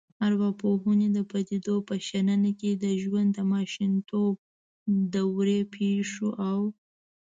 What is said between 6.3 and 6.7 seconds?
او